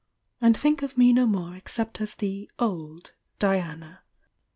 [0.41, 2.97] and thmk of me no more except as the W
[3.37, 4.01] "Diana."